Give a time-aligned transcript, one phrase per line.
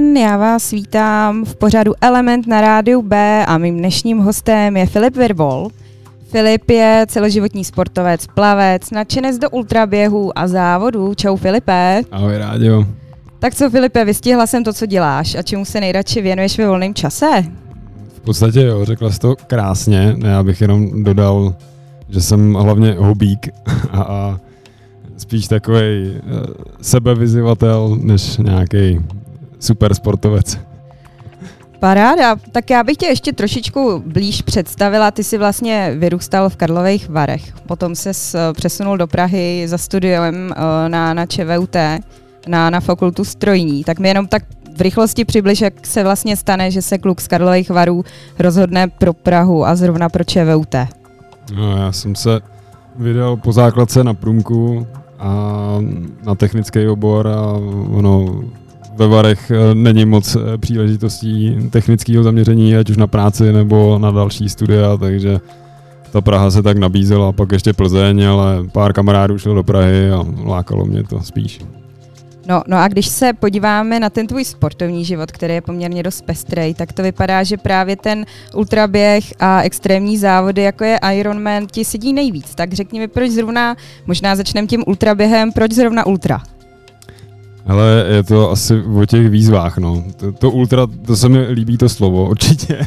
[0.00, 4.86] den, já vás vítám v pořadu Element na rádiu B a mým dnešním hostem je
[4.86, 5.68] Filip Virvol.
[6.30, 11.14] Filip je celoživotní sportovec, plavec, nadšenec do ultraběhu a závodů.
[11.14, 12.02] Čau Filipe.
[12.10, 12.86] Ahoj rádio.
[13.38, 16.94] Tak co Filipe, vystihla jsem to, co děláš a čemu se nejradši věnuješ ve volném
[16.94, 17.44] čase?
[18.16, 20.16] V podstatě jo, řekla jsi to krásně.
[20.24, 21.54] Já bych jenom dodal,
[22.08, 23.48] že jsem hlavně hobík
[23.90, 24.40] a, a
[25.16, 26.20] spíš takový
[26.80, 29.00] sebevyzivatel, než nějaký
[29.62, 30.58] super sportovec.
[31.78, 35.10] Paráda, tak já bych tě ještě trošičku blíž představila.
[35.10, 38.12] Ty jsi vlastně vyrůstal v Karlových Varech, potom se
[38.52, 41.76] přesunul do Prahy za studiem eh, na, na ČVUT,
[42.48, 43.84] na, na fakultu strojní.
[43.84, 44.42] Tak mi jenom tak
[44.76, 48.04] v rychlosti přibliž, jak se vlastně stane, že se kluk z Karlových Varů
[48.38, 50.74] rozhodne pro Prahu a zrovna pro ČVUT.
[51.54, 52.40] No, já jsem se
[52.96, 54.86] vydal po základce na průmku
[55.18, 55.78] a
[56.22, 57.42] na technický obor a
[57.90, 58.42] ono
[58.94, 64.10] ve Varech eh, není moc eh, příležitostí technického zaměření, ať už na práci nebo na
[64.10, 65.40] další studia, takže
[66.12, 70.24] ta Praha se tak nabízela, pak ještě Plzeň, ale pár kamarádů šlo do Prahy a
[70.44, 71.60] lákalo mě to spíš.
[72.48, 76.22] No, no a když se podíváme na ten tvůj sportovní život, který je poměrně dost
[76.22, 81.84] pestrej, tak to vypadá, že právě ten ultraběh a extrémní závody, jako je Ironman, ti
[81.84, 82.54] sedí nejvíc.
[82.54, 86.42] Tak řekni mi, proč zrovna, možná začneme tím ultraběhem, proč zrovna ultra?
[87.66, 90.04] Ale je to asi o těch výzvách, no.
[90.16, 92.86] To, to ultra, to se mi líbí to slovo, určitě.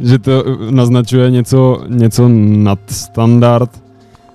[0.00, 3.84] že to naznačuje něco, něco nad standard,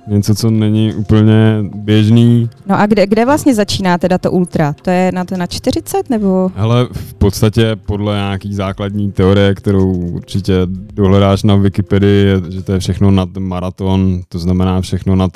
[0.08, 2.50] něco, co není úplně běžný.
[2.68, 4.76] No a kde, kde vlastně začíná teda to ultra?
[4.82, 6.52] To je na to na 40 nebo?
[6.56, 10.54] Ale v podstatě podle nějaký základní teorie, kterou určitě
[10.94, 15.32] dohledáš na Wikipedii, je, že to je všechno nad maraton, to znamená všechno nad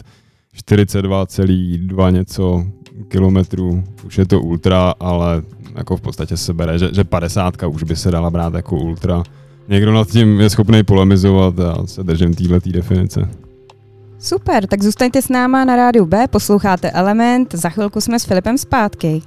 [0.70, 2.66] 42,2 něco
[3.08, 3.84] kilometrů.
[4.06, 5.42] Už je to ultra, ale
[5.76, 9.24] jako v podstatě se bere, že, že 50 už by se dala brát jako ultra.
[9.68, 13.30] Někdo nad tím je schopný polemizovat a se držím této definice.
[14.20, 18.58] Super, tak zůstaňte s náma na rádiu B, posloucháte Element, za chvilku jsme s Filipem
[18.58, 19.22] zpátky.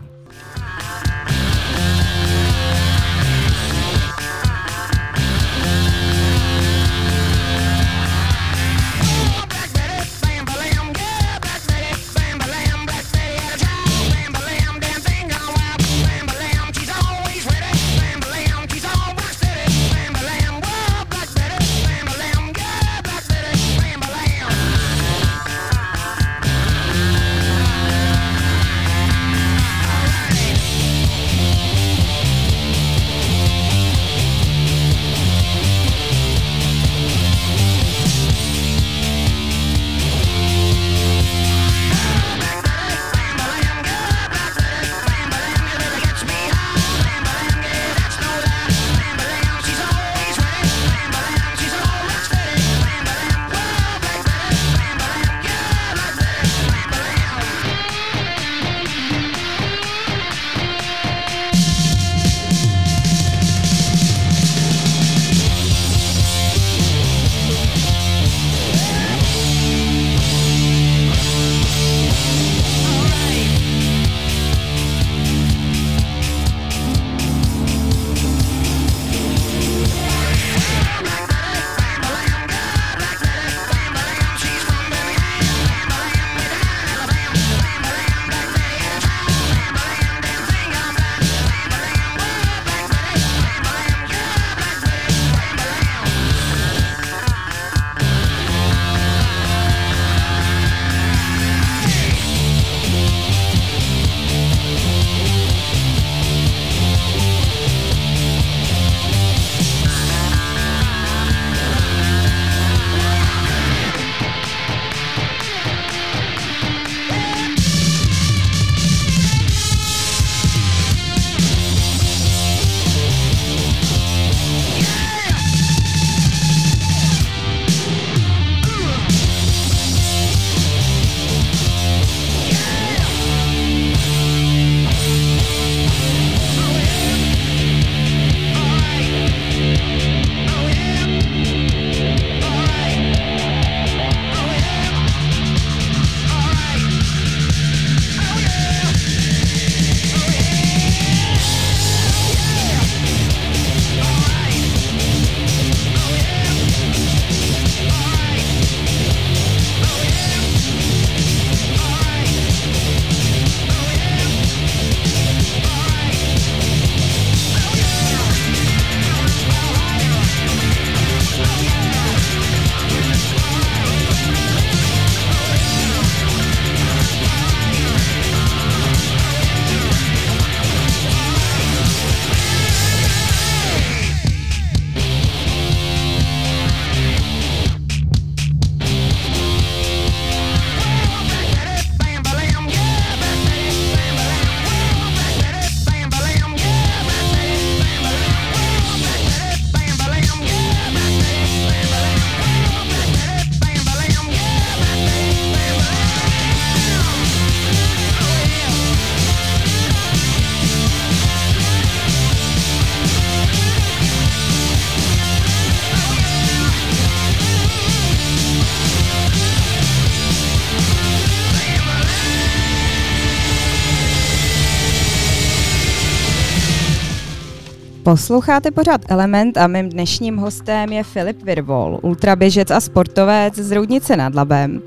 [228.07, 234.17] Posloucháte pořád Element a mým dnešním hostem je Filip Virvol, ultraběžec a sportovec z Roudnice
[234.17, 234.77] nad Labem.
[234.77, 234.83] Uh,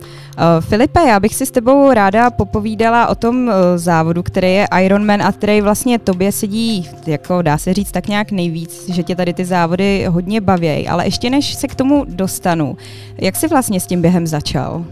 [0.60, 5.22] Filipe, já bych si s tebou ráda popovídala o tom uh, závodu, který je Ironman
[5.22, 9.34] a který vlastně tobě sedí, jako dá se říct tak nějak nejvíc, že tě tady
[9.34, 10.88] ty závody hodně baví.
[10.88, 12.78] Ale ještě než se k tomu dostanu,
[13.18, 14.86] jak jsi vlastně s tím během začal?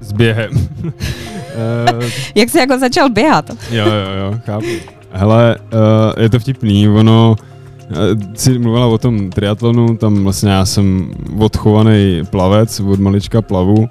[0.00, 0.50] S během.
[1.58, 3.50] Eh, jak jsi jako začal běhat?
[3.70, 4.95] jo, jo, jo, chápu.
[5.16, 7.36] Hele, uh, je to vtipný, ono,
[7.90, 7.96] uh,
[8.34, 13.88] si mluvila o tom triatlonu, tam vlastně já jsem odchovaný plavec, od malička plavu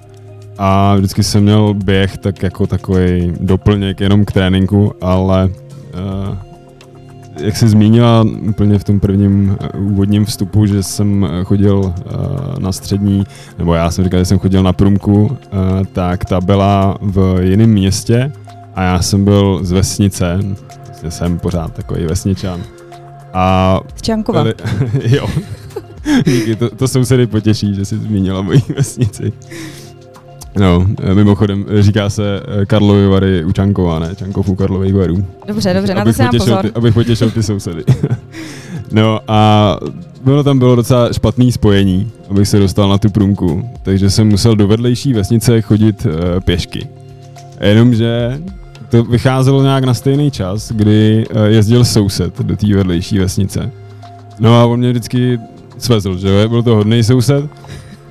[0.58, 6.36] a vždycky jsem měl běh tak jako takový doplněk jenom k tréninku, ale uh,
[7.40, 11.92] jak jsi zmínila úplně v tom prvním úvodním vstupu, že jsem chodil uh,
[12.58, 13.26] na střední,
[13.58, 15.30] nebo já jsem říkal, že jsem chodil na průmku, uh,
[15.92, 18.32] tak ta byla v jiném městě
[18.74, 20.38] a já jsem byl z vesnice,
[21.02, 22.62] vlastně jsem pořád takový vesničan.
[23.32, 24.42] A z Čankova.
[24.42, 24.54] Byli,
[25.16, 25.28] jo.
[26.24, 29.32] Díky, to, to sousedy potěší, že jsi zmínila moji vesnici.
[30.58, 34.14] No, mimochodem říká se eh, Karlovy Vary u Čankova, ne?
[34.14, 35.26] Čankov u Karlových Varů.
[35.46, 36.62] Dobře, dobře, na to si pozor.
[36.62, 37.84] Ty, abych potěšil ty sousedy.
[38.92, 39.78] no a
[40.24, 44.56] bylo tam bylo docela špatný spojení, abych se dostal na tu průmku, takže jsem musel
[44.56, 46.88] do vedlejší vesnice chodit uh, pěšky.
[47.60, 48.40] Jenomže
[48.88, 53.72] to vycházelo nějak na stejný čas, kdy uh, jezdil soused do té vedlejší vesnice.
[54.38, 55.38] No a on mě vždycky
[55.78, 57.50] svezl, že byl to hodný soused.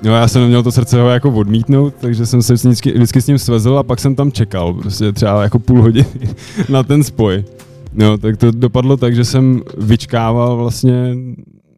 [0.04, 3.28] No já jsem neměl to srdce ho jako odmítnout, takže jsem se vždycky, vždycky s
[3.28, 6.08] ním svezl a pak jsem tam čekal, prostě třeba jako půl hodiny
[6.70, 7.44] na ten spoj.
[7.94, 11.16] No, tak to dopadlo tak, že jsem vyčkával vlastně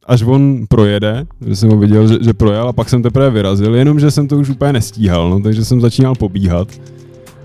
[0.06, 3.76] až on projede, že jsem ho viděl, že, že projel a pak jsem teprve vyrazil,
[3.76, 6.68] jenomže jsem to už úplně nestíhal, no, takže jsem začínal pobíhat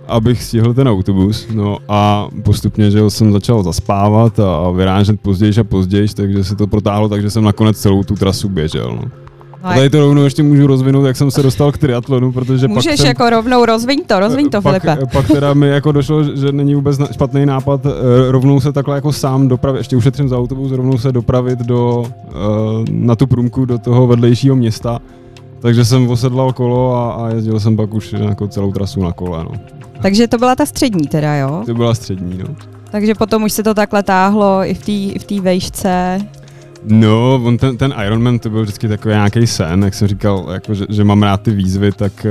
[0.09, 5.64] abych stihl ten autobus, no a postupně, že jsem začal zaspávat a vyrážet později a
[5.64, 9.11] později, takže se to protáhlo, takže jsem nakonec celou tu trasu běžel, no.
[9.62, 12.92] A tady to rovnou ještě můžu rozvinout, jak jsem se dostal k triatlonu, protože Můžeš
[12.92, 15.06] pak jsem, jako rovnou rozviň to, rozviň to, pak, Filipe.
[15.12, 17.90] Pak teda mi jako došlo, že není vůbec špatný nápad eh,
[18.32, 22.32] rovnou se takhle jako sám dopravit, ještě ušetřím za autobus, rovnou se dopravit do, eh,
[22.90, 25.00] na tu průmku do toho vedlejšího města.
[25.62, 29.45] Takže jsem osedlal kolo a, a jezdil jsem pak už jako celou trasu na kole.
[29.45, 29.50] No.
[30.02, 31.62] Takže to byla ta střední teda, jo?
[31.66, 32.54] To byla střední, no.
[32.90, 36.21] Takže potom už se to takhle táhlo i v té v tý vejšce.
[36.85, 40.75] No, on ten, ten Ironman to byl vždycky takový nějaký sen, jak jsem říkal, jako,
[40.75, 42.26] že, že mám rád ty výzvy, tak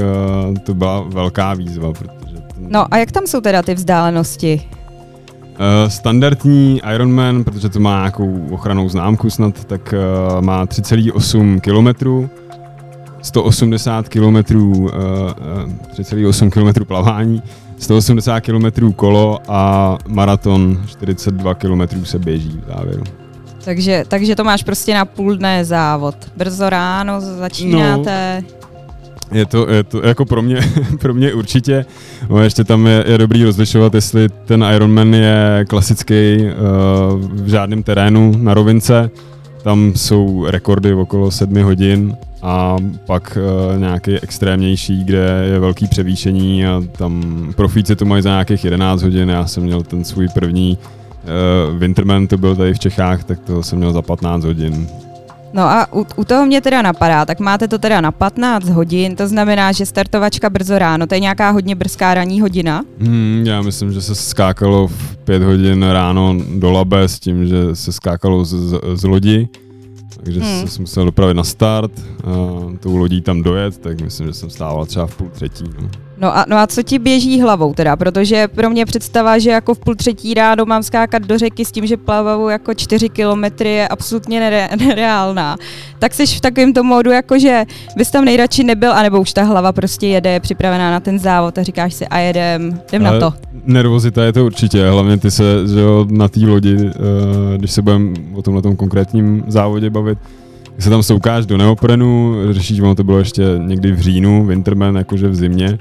[0.49, 1.93] uh, to byla velká výzva.
[1.93, 2.67] Protože ten...
[2.69, 4.61] No a jak tam jsou teda ty vzdálenosti?
[5.41, 9.93] Uh, standardní Ironman, protože to má nějakou ochranou známku snad, tak
[10.33, 12.29] uh, má 3,8 km,
[13.21, 14.91] 180 km, uh,
[15.93, 17.41] 3,8 km plavání,
[17.77, 23.03] 180 km kolo a maraton 42 km se běží v závěru.
[23.65, 26.15] Takže, takže to máš prostě na půl dne závod.
[26.37, 28.43] Brzo ráno začínáte.
[28.51, 28.61] No.
[29.31, 30.59] Je to, je to jako pro mě,
[30.99, 31.85] pro mě určitě.
[32.29, 36.51] No, ještě tam je, je dobrý rozlišovat, jestli ten Ironman je klasický uh,
[37.31, 39.09] v žádném terénu na rovince.
[39.63, 46.65] Tam jsou rekordy okolo sedmi hodin a pak uh, nějaký extrémnější, kde je velký převýšení
[46.65, 47.23] a tam
[47.55, 49.29] profíci to mají za nějakých 11 hodin.
[49.29, 53.63] Já jsem měl ten svůj první uh, Winterman, to byl tady v Čechách, tak to
[53.63, 54.87] jsem měl za 15 hodin.
[55.53, 59.15] No a u, u toho mě teda napadá, tak máte to teda na 15 hodin,
[59.15, 62.83] to znamená, že startovačka brzo ráno, to je nějaká hodně brzká ranní hodina?
[62.99, 67.75] Hmm, já myslím, že se skákalo v 5 hodin ráno do Labe s tím, že
[67.75, 69.49] se skákalo z, z, z lodi
[70.23, 70.67] takže hmm.
[70.67, 72.31] jsem musel dopravit na start, a
[72.79, 75.63] tou lodí tam dojet, tak myslím, že jsem stával třeba v půl třetí.
[75.81, 75.89] No.
[76.21, 77.95] No a, no a co ti běží hlavou teda?
[77.95, 81.71] Protože pro mě představa, že jako v půl třetí ráno mám skákat do řeky s
[81.71, 85.57] tím, že plavou jako čtyři kilometry je absolutně nere, nereálná.
[85.99, 87.65] Tak jsi v takovém tom módu, jako že
[87.97, 91.57] bys tam nejradši nebyl, anebo už ta hlava prostě jede, je připravená na ten závod
[91.57, 93.37] a říkáš si a jedem, jdem Ale na to.
[93.65, 96.91] Nervozita je to určitě, hlavně ty se že jo, na té lodi, uh,
[97.57, 100.17] když se budeme o tomhle konkrétním závodě bavit,
[100.79, 105.27] se tam soukáš do neoprenu, řešíš, ono to bylo ještě někdy v říjnu, Winterman, jakože
[105.27, 105.77] v zimě,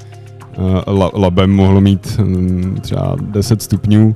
[0.59, 4.15] uh, labem mohlo mít um, třeba 10 stupňů,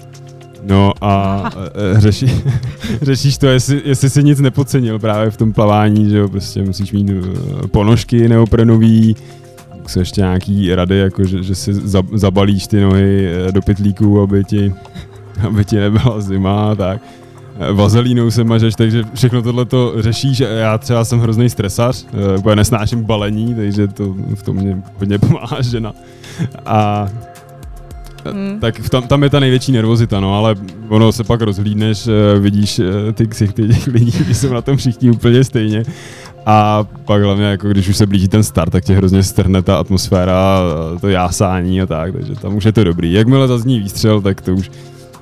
[0.67, 2.27] No a uh, řeši,
[3.03, 6.93] řešíš to, jestli, jestli jsi nic nepocenil právě v tom plavání, že jo, prostě musíš
[6.93, 7.11] mít
[7.71, 9.17] ponožky neoprenový,
[9.87, 11.75] jsou ještě nějaký rady, jako že, že si
[12.15, 14.75] zabalíš ty nohy do pytlíků, aby ti,
[15.47, 17.01] aby ti nebyla zima tak.
[17.73, 20.41] Vazelínou se mažeš, takže všechno tohle to řešíš.
[20.41, 22.07] Já třeba jsem hrozný stresař,
[22.39, 25.93] úplně nesnáším balení, takže to v tom mě hodně pomáhá žena.
[26.67, 27.09] A
[28.33, 28.61] Hmm.
[28.61, 30.55] Tak tam, tam je ta největší nervozita, no, ale
[30.89, 35.11] ono se pak rozhlídneš, eh, vidíš eh, ty ksichty těch lidí, jsou na tom všichni
[35.11, 35.83] úplně stejně.
[36.47, 39.77] A pak hlavně, jako když už se blíží ten start, tak tě hrozně strhne ta
[39.77, 40.61] atmosféra,
[41.01, 43.13] to jásání a tak, takže tam už je to dobrý.
[43.13, 44.71] Jakmile zazní výstřel, tak to už,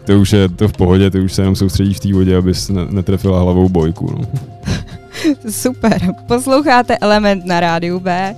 [0.05, 2.69] to už je to v pohodě, ty už se jenom soustředíš v té vodě, abys
[2.69, 4.11] ne, netrefila hlavou bojku.
[4.13, 4.29] No.
[5.51, 6.15] Super.
[6.27, 8.37] Posloucháte Element na rádiu B.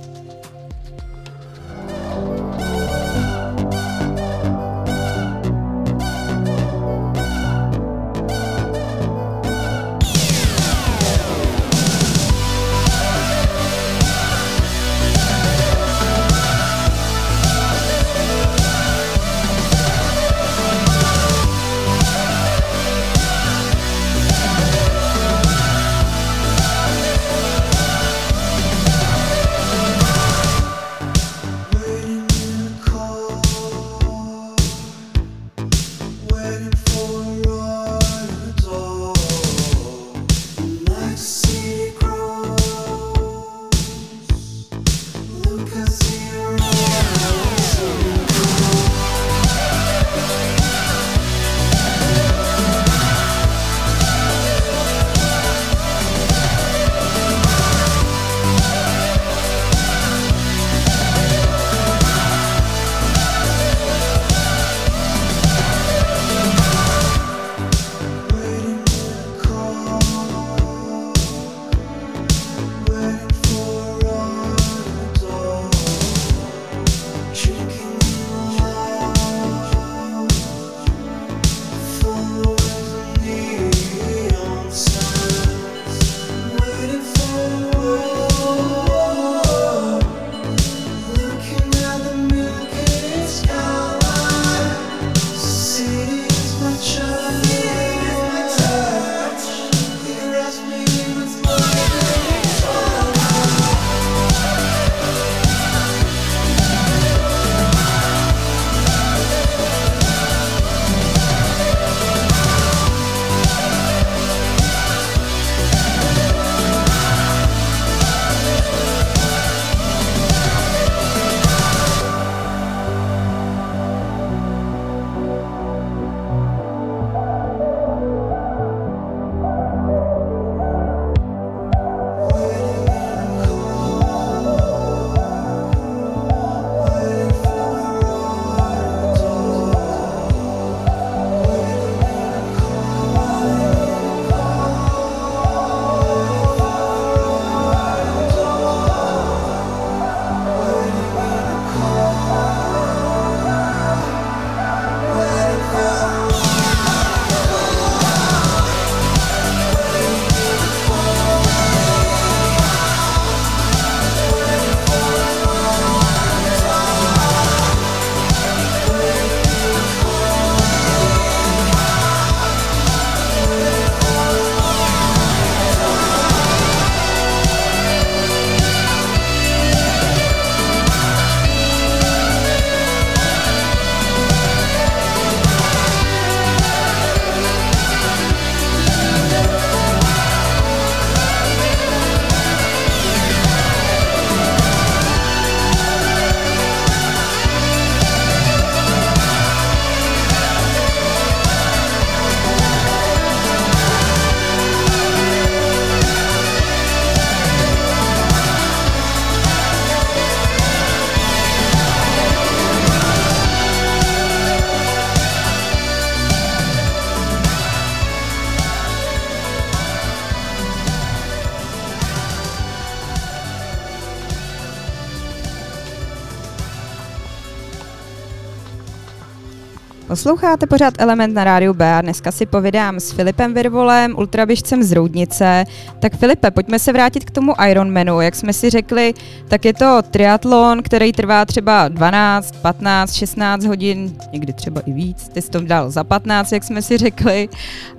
[230.25, 234.91] Posloucháte pořád Element na rádiu B a dneska si povídám s Filipem Virvolem, ultraběžcem z
[234.91, 235.65] Roudnice.
[235.99, 238.21] Tak Filipe, pojďme se vrátit k tomu Ironmanu.
[238.21, 239.13] Jak jsme si řekli,
[239.47, 245.29] tak je to triatlon, který trvá třeba 12, 15, 16 hodin, někdy třeba i víc.
[245.29, 247.49] Ty jsi to dal za 15, jak jsme si řekli.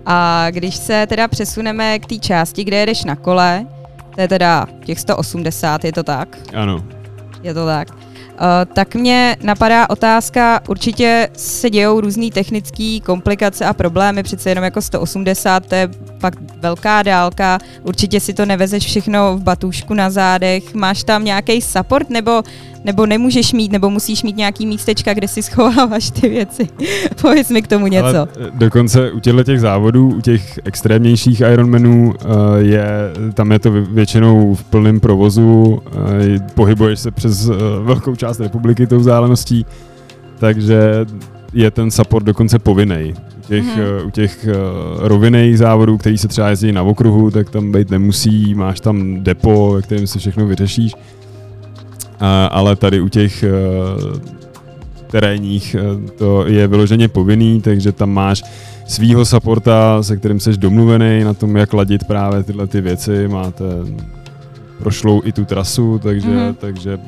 [0.07, 3.67] A když se teda přesuneme k té části, kde jedeš na kole,
[4.15, 6.39] to je teda těch 180, je to tak?
[6.55, 6.85] Ano.
[7.43, 8.06] Je to tak.
[8.41, 14.65] Uh, tak mě napadá otázka, určitě se dějou různé technické komplikace a problémy, přece jenom
[14.65, 20.11] jako 180, to je fakt velká dálka, určitě si to nevezeš všechno v batůžku na
[20.11, 22.43] zádech, máš tam nějaký support, nebo
[22.87, 26.69] nebo nemůžeš mít, nebo musíš mít nějaký místečka, kde si schováváš ty věci.
[27.23, 28.07] Pověz mi k tomu něco.
[28.07, 32.89] Ale eh, dokonce u těchto těch závodů, u těch extrémnějších Ironmanů, uh, je,
[33.35, 36.03] tam je to většinou v plném provozu, uh,
[36.55, 37.51] pohybuješ se přes
[37.83, 39.67] velkou část republiky tou vzdáleností,
[40.39, 41.07] takže
[41.53, 43.15] je ten support dokonce povinný.
[43.39, 44.07] U těch, mm-hmm.
[44.07, 48.55] u těch uh, rovinných závodů, který se třeba jezdí na okruhu, tak tam být nemusí,
[48.55, 50.93] máš tam depo, ve kterém si všechno vyřešíš.
[52.21, 54.19] Uh, ale tady u těch uh,
[55.07, 58.43] terénních uh, to je vyloženě povinný, takže tam máš
[58.87, 63.29] svýho supporta, se kterým jsi domluvený na tom, jak ladit právě tyhle ty věci.
[63.29, 63.65] Máte
[64.79, 66.55] prošlou i tu trasu, takže, mm-hmm.
[66.55, 66.99] takže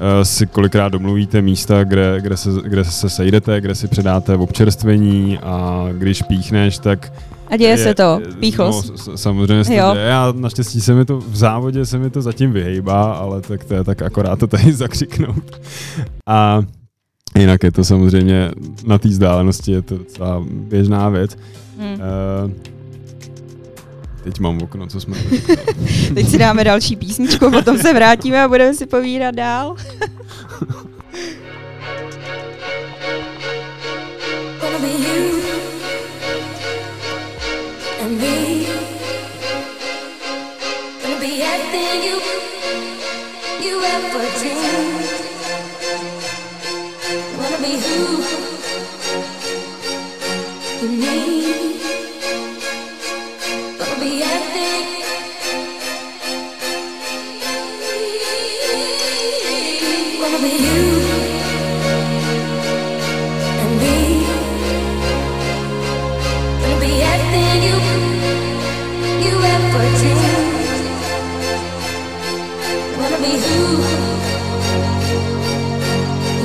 [0.00, 4.40] Eh, si kolikrát domluvíte místa, kde, kde, se, kde se sejdete, kde si předáte v
[4.40, 7.12] občerstvení a když píchneš, tak
[7.50, 9.06] a děje je, se to, píchos.
[9.06, 13.12] No, samozřejmě, se já naštěstí se mi to, v závodě se mi to zatím vyhejbá,
[13.12, 15.60] ale tak to je tak akorát to tady zakřiknout.
[16.28, 16.62] A
[17.38, 18.50] jinak je to samozřejmě
[18.86, 21.36] na té vzdálenosti je to docela běžná věc.
[21.78, 21.92] Hmm.
[21.94, 22.52] Uh,
[24.24, 25.16] Teď mám okno, co jsme
[26.14, 29.76] Teď si dáme další písničku, potom se vrátíme a budeme si povídat dál.
[34.60, 35.37] gonna be you
[38.08, 38.20] Gonna
[41.20, 42.16] be everything you,
[43.60, 44.17] you ever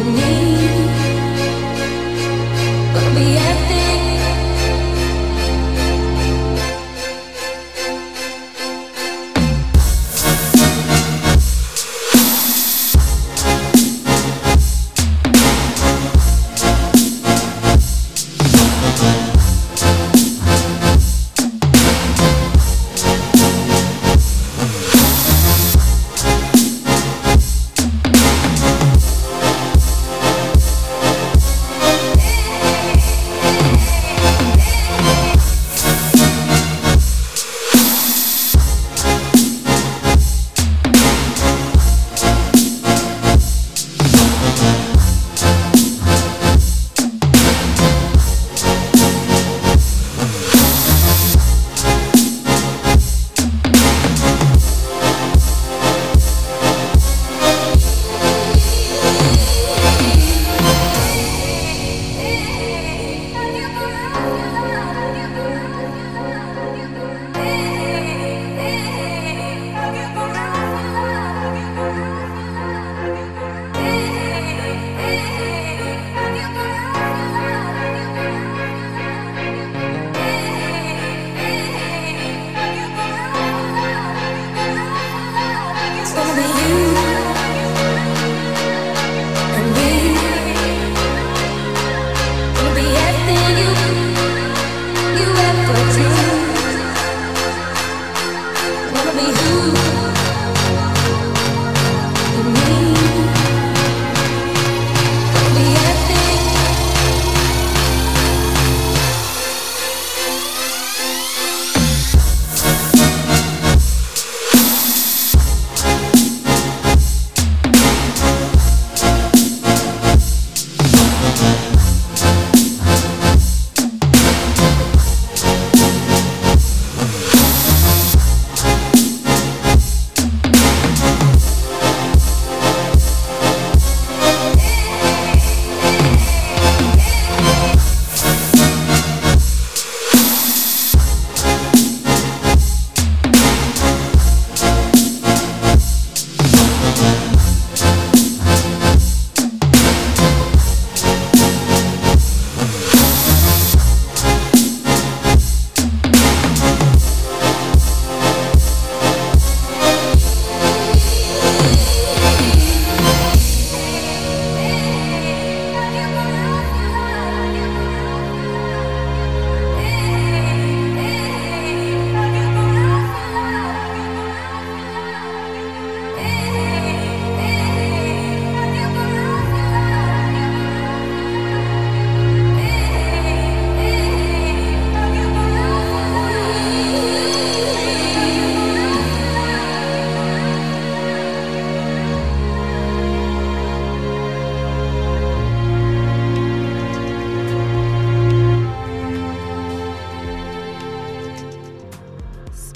[0.04, 0.34] me.
[2.94, 3.53] But we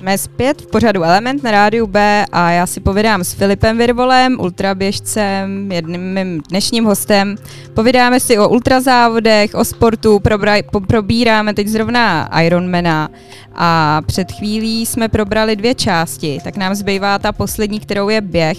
[0.08, 4.40] Jsme zpět v pořadu Element na rádiu B a já si povídám s Filipem Virvolem,
[4.40, 7.36] ultraběžcem, jedním mým dnešním hostem.
[7.74, 13.10] Povídáme si o ultrazávodech, o sportu, probra- probíráme teď zrovna Ironmana
[13.56, 18.58] a před chvílí jsme probrali dvě části, tak nám zbývá ta poslední, kterou je běh.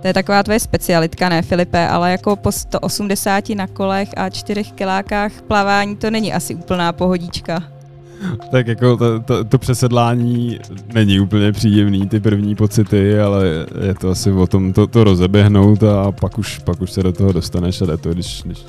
[0.00, 4.64] To je taková tvoje specialitka, ne Filipe, ale jako po 180 na kolech a 4
[4.64, 7.77] kilákách plavání to není asi úplná pohodička.
[8.50, 10.58] Tak jako to, to, to přesedlání
[10.94, 15.82] není úplně příjemný, ty první pocity, ale je to asi o tom to, to rozeběhnout
[15.82, 18.64] a pak už, pak už se do toho dostaneš a jde to, když, když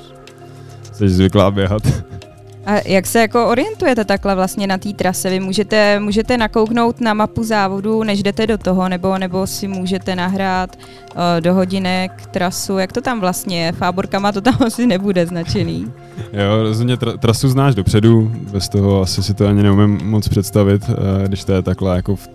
[0.92, 1.82] jsi zvyklá běhat.
[2.70, 5.30] A jak se jako orientujete takhle vlastně na té trase?
[5.30, 10.16] Vy můžete, můžete nakouknout na mapu závodu, než jdete do toho, nebo, nebo si můžete
[10.16, 13.72] nahrát uh, do hodinek trasu, jak to tam vlastně je?
[13.72, 15.92] Fáborkama to tam asi nebude značený.
[16.32, 20.82] Jo, rozhodně tra- trasu znáš dopředu, bez toho asi si to ani neumím moc představit,
[20.88, 22.28] eh, když to je takhle jako v,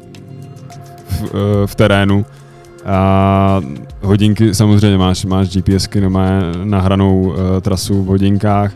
[1.10, 2.26] v, eh, v terénu.
[2.86, 3.62] A
[4.02, 6.28] hodinky samozřejmě máš, máš GPSky, no má
[6.64, 8.72] nahranou uh, trasu v hodinkách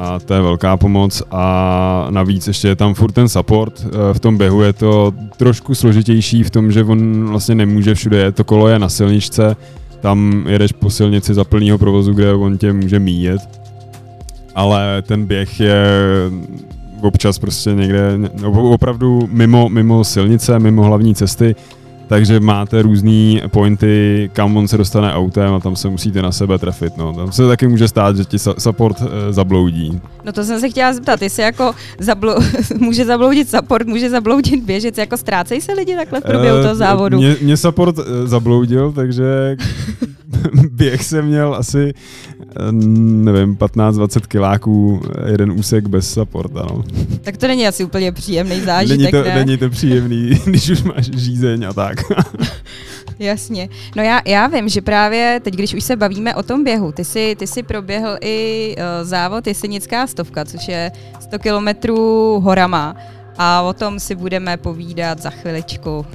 [0.00, 3.84] a to je velká pomoc a navíc ještě je tam furt ten support.
[3.84, 8.32] Uh, v tom běhu je to trošku složitější v tom, že on vlastně nemůže všude,
[8.32, 9.56] to kolo je na silničce,
[10.00, 13.60] tam jedeš po silnici za plného provozu, kde on tě může míjet
[14.54, 15.84] ale ten běh je
[17.00, 18.18] občas prostě někde
[18.54, 21.54] opravdu mimo, mimo silnice, mimo hlavní cesty,
[22.10, 26.58] takže máte různé pointy, kam on se dostane autem a tam se musíte na sebe
[26.58, 26.96] trefit.
[26.96, 27.12] No.
[27.12, 30.00] Tam se taky může stát, že ti support e, zabloudí.
[30.24, 32.42] No to jsem se chtěla zeptat, jestli jako zablo-
[32.78, 36.74] může zabloudit support, může zabloudit běžec, jako ztrácejí se lidi takhle v průběhu Eh, toho
[36.74, 37.18] závodu?
[37.18, 39.56] Mě, mě support e, zabloudil, takže
[40.70, 41.92] běh jsem měl asi,
[42.70, 46.66] nevím, 15-20 kiláků, e, jeden úsek bez supporta.
[46.70, 46.84] No.
[47.22, 49.34] Tak to není asi úplně příjemný zážitek, Není to, ne?
[49.34, 51.98] není to příjemný, když už máš žízeň a tak.
[53.18, 53.68] Jasně.
[53.96, 57.04] No já, já vím, že právě teď, když už se bavíme o tom běhu, ty
[57.04, 62.96] jsi, ty jsi proběhl i uh, závod Jesenická stovka, což je 100 kilometrů horama
[63.38, 66.06] a o tom si budeme povídat za chviličku.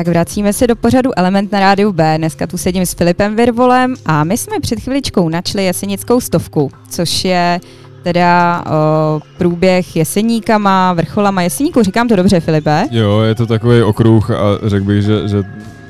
[0.00, 2.14] Tak vracíme se do pořadu Element na rádiu B.
[2.18, 7.24] Dneska tu sedím s Filipem Virvolem a my jsme před chviličkou načli jesenickou stovku, což
[7.24, 7.60] je
[8.02, 11.82] teda o, průběh jeseníkama, vrcholama jeseníku.
[11.82, 12.84] Říkám to dobře, Filipe?
[12.90, 15.42] Jo, je to takový okruh a řekl bych, že, že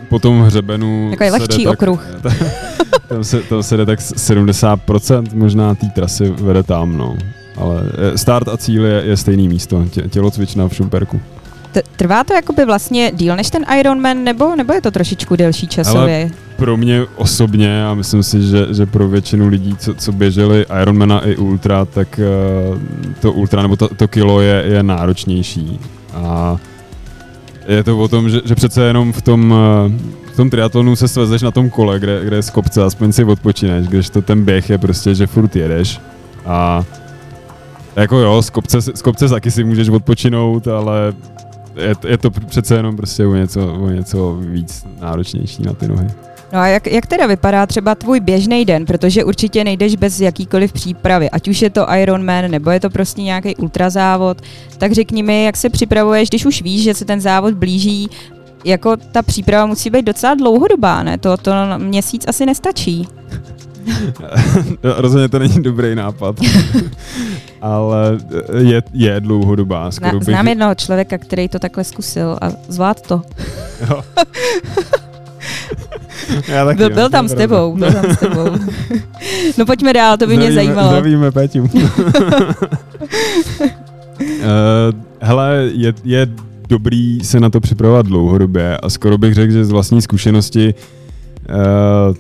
[0.09, 1.11] po tom hřebenu...
[1.11, 2.07] Takový lehčí tak, okruh.
[3.09, 7.17] tam, se, tam se jde tak 70% možná té trasy vede tam, no.
[7.57, 11.21] Ale eh, start a cíl je, je stejný místo, tě, tělocvična v Šumperku.
[11.97, 16.23] Trvá to jakoby vlastně díl než ten Ironman, nebo, nebo je to trošičku delší časově?
[16.23, 20.67] Ale pro mě osobně a myslím si, že, že pro většinu lidí, co, co běželi
[20.83, 22.21] Ironmana i Ultra, tak
[22.73, 22.79] uh,
[23.21, 25.81] to Ultra nebo to, to kilo je, je náročnější.
[26.15, 26.57] A
[27.67, 29.93] je to o tom, že, že přece jenom v tom, uh,
[30.33, 33.25] v tom triatlonu se svezeš na tom kole, kde, kde je z kopce, aspoň si
[33.25, 36.01] odpočineš, když to ten běh je prostě, že furt jedeš.
[36.47, 36.85] A
[37.97, 41.13] jako jo, z kopce, z kopce taky si můžeš odpočinout, ale
[41.77, 46.07] je, je to přece jenom prostě o něco, o něco víc náročnější na ty nohy.
[46.53, 50.73] No a jak, jak teda vypadá třeba tvůj běžný den, protože určitě nejdeš bez jakýkoliv
[50.73, 54.43] přípravy, ať už je to Ironman nebo je to prostě nějaký ultrazávod,
[54.79, 58.11] tak řekni mi, jak se připravuješ, když už víš, že se ten závod blíží,
[58.65, 61.19] jako ta příprava musí být docela dlouhodobá, ne?
[61.19, 63.09] To, to měsíc asi nestačí.
[64.83, 66.37] Rozhodně to není dobrý nápad.
[67.61, 68.19] Ale
[68.59, 69.91] je, je dlouhodobá.
[69.91, 70.51] Skoro Zna, znám bych...
[70.51, 73.23] jednoho člověka, který to takhle zkusil a zvlád to.
[76.49, 78.47] Já taky, byl, byl tam s tebou, byl tam s tebou.
[79.59, 80.89] no pojďme dál, to by zdravíme, mě zajímalo.
[80.89, 81.61] Zdravíme, Peťu.
[81.63, 81.69] uh,
[85.21, 86.29] hele, je, je
[86.69, 90.75] dobrý se na to připravovat dlouhodobě a skoro bych řekl, že z vlastní zkušenosti
[91.49, 92.15] uh,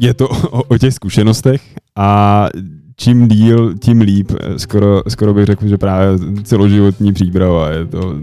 [0.00, 1.62] je to o, o těch zkušenostech
[1.96, 2.48] a
[2.96, 4.32] čím díl, tím líp.
[4.56, 8.14] Skoro, skoro bych řekl, že právě celoživotní příprava je to,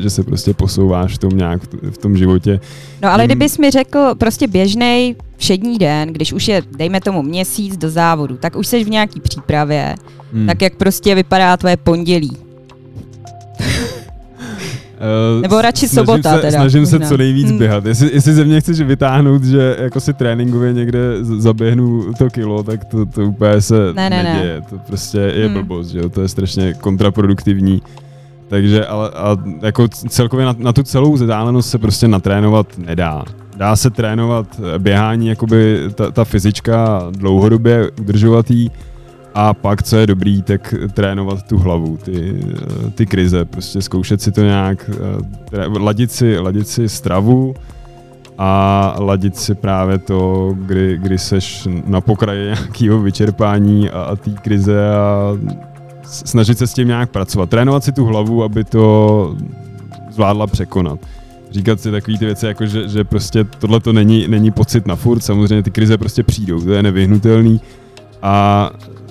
[0.00, 2.60] že se prostě posouváš v tom nějak v tom životě.
[3.02, 7.76] No ale kdybys mi řekl prostě běžný všední den, když už je, dejme tomu, měsíc
[7.76, 9.94] do závodu, tak už jsi v nějaký přípravě,
[10.32, 10.46] hmm.
[10.46, 12.43] tak jak prostě vypadá tvoje pondělí?
[15.36, 16.58] Uh, Nebo radši snažím sobota se, teda.
[16.58, 16.98] Snažím možná.
[16.98, 17.58] se co nejvíc hmm.
[17.58, 17.86] běhat.
[17.86, 22.84] Jestli, jestli ze mě chceš vytáhnout, že jako si tréninkově někde zaběhnu to kilo, tak
[22.84, 24.60] to, to úplně se ne, ne, neděje.
[24.60, 24.66] Ne.
[24.70, 25.54] To prostě je hmm.
[25.54, 26.08] blbost, že jo?
[26.08, 27.82] to je strašně kontraproduktivní.
[28.48, 33.24] Takže ale a jako celkově na, na tu celou vzdálenost se prostě natrénovat nedá.
[33.56, 38.68] Dá se trénovat běhání, jakoby ta, ta fyzička dlouhodobě udržovatý,
[39.34, 42.44] a pak, co je dobrý, tak trénovat tu hlavu, ty,
[42.94, 44.90] ty krize, prostě zkoušet si to nějak,
[45.52, 47.54] eh, ladit si, ladit si stravu
[48.38, 54.30] a ladit si právě to, kdy, kdy seš na pokraji nějakého vyčerpání a, a té
[54.30, 55.32] krize a
[56.02, 57.50] snažit se s tím nějak pracovat.
[57.50, 59.36] Trénovat si tu hlavu, aby to
[60.10, 60.98] zvládla překonat.
[61.50, 64.96] Říkat si takové ty věci, jako že, že prostě tohle to není, není pocit na
[64.96, 67.60] furt, samozřejmě ty krize prostě přijdou, to je nevyhnutelný.
[68.22, 68.70] A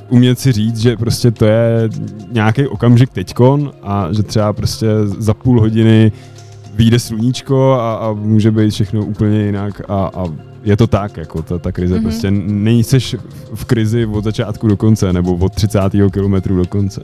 [0.09, 1.89] umět si říct, že prostě to je
[2.31, 6.11] nějaký okamžik teďkon a že třeba prostě za půl hodiny
[6.73, 10.25] vyjde sluníčko a, a může být všechno úplně jinak a, a
[10.63, 12.01] je to tak, jako ta, ta krize mm-hmm.
[12.01, 13.15] prostě nejseš
[13.53, 15.79] v krizi od začátku do konce nebo od 30.
[16.11, 17.03] kilometru do konce.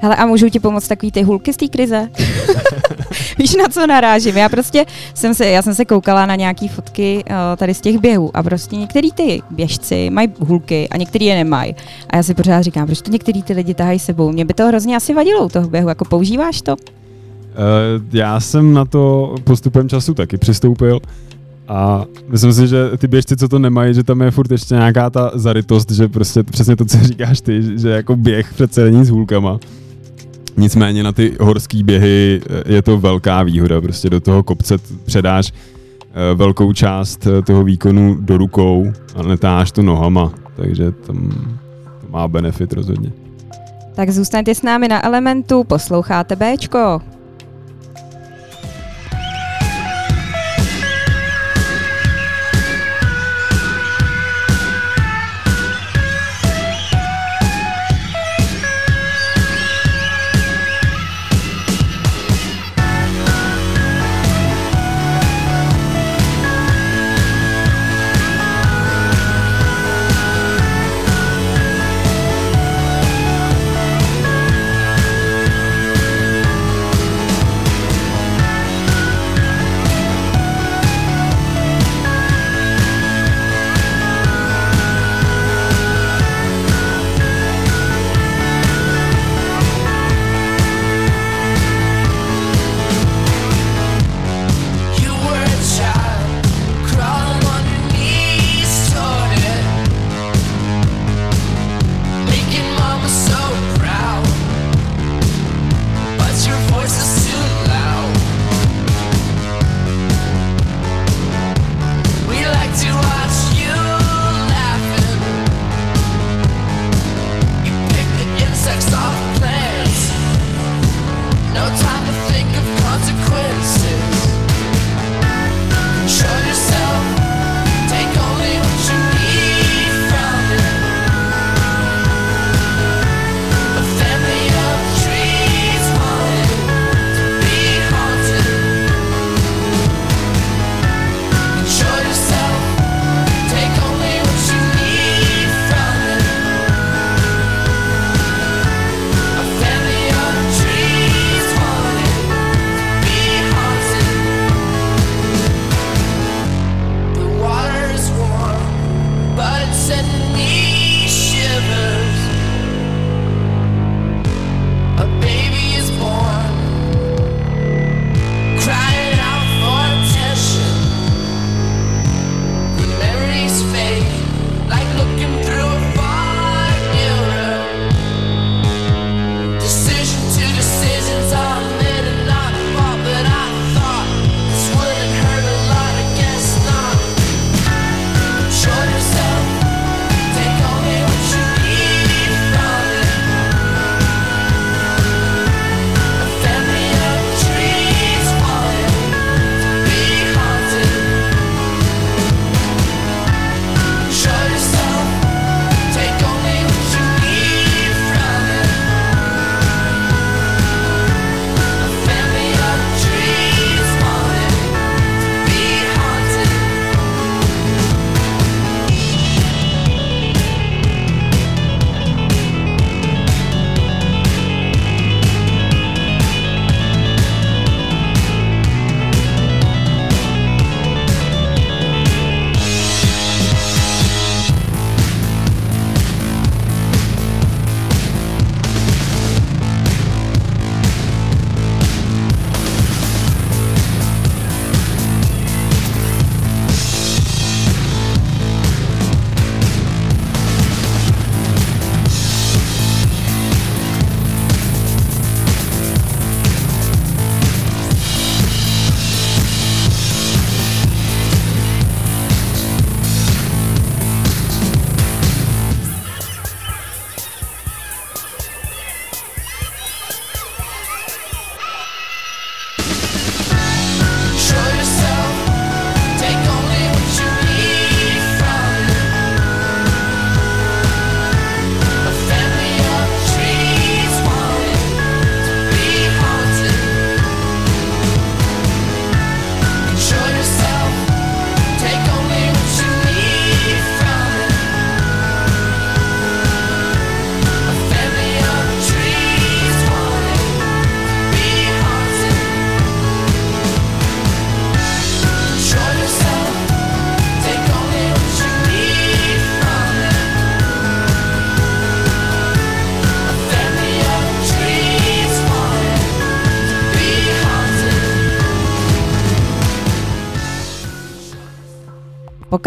[0.00, 2.08] Hele, a můžou ti pomoct takový ty hulky z té krize?
[3.38, 4.36] Víš, na co narážím?
[4.36, 7.98] Já prostě jsem se, já jsem se koukala na nějaký fotky uh, tady z těch
[7.98, 11.74] běhů a prostě některý ty běžci mají hulky a některý je nemají.
[12.10, 14.32] A já si pořád říkám, proč to některý ty lidi tahají sebou?
[14.32, 15.88] Mě by to hrozně asi vadilo u toho běhu.
[15.88, 16.72] Jako používáš to?
[16.72, 16.76] Uh,
[18.12, 21.00] já jsem na to postupem času taky přistoupil.
[21.68, 25.10] A myslím si, že ty běžci, co to nemají, že tam je furt ještě nějaká
[25.10, 29.08] ta zarytost, že prostě přesně to, co říkáš ty, že jako běh přece není s
[29.08, 29.58] hůlkama.
[30.58, 35.52] Nicméně na ty horské běhy eh, je to velká výhoda, prostě do toho kopce předáš
[35.52, 41.30] eh, velkou část eh, toho výkonu do rukou a netáš to nohama, takže tam
[42.00, 43.12] to má benefit rozhodně.
[43.94, 47.00] Tak zůstaňte s námi na Elementu, posloucháte Bčko.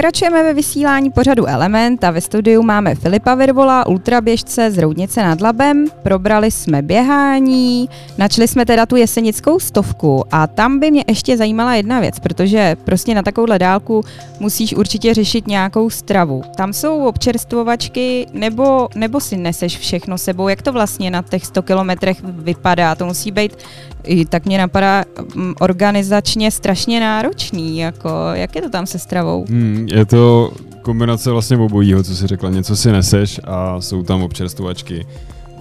[0.01, 5.41] Pokračujeme ve vysílání pořadu Element a ve studiu máme Filipa Virvola, ultraběžce z Roudnice nad
[5.41, 5.85] Labem.
[6.03, 11.75] Probrali jsme běhání, načli jsme teda tu jesenickou stovku a tam by mě ještě zajímala
[11.75, 14.03] jedna věc, protože prostě na takovouhle dálku
[14.39, 16.41] musíš určitě řešit nějakou stravu.
[16.55, 20.47] Tam jsou občerstvovačky nebo, nebo si neseš všechno sebou?
[20.47, 22.95] Jak to vlastně na těch 100 kilometrech vypadá?
[22.95, 23.57] To musí být
[24.03, 25.03] i tak mě napadá
[25.35, 29.45] mm, organizačně strašně náročný, jako jak je to tam se stravou?
[29.49, 32.49] Hmm, je to kombinace vlastně obojího, co jsi řekla.
[32.49, 35.05] Něco si neseš a jsou tam občerstvovačky.